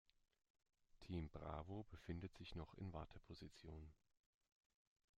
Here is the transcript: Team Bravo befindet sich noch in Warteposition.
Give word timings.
Team 1.01 1.29
Bravo 1.29 1.83
befindet 1.91 2.35
sich 2.35 2.55
noch 2.55 2.73
in 2.73 2.91
Warteposition. 2.91 3.93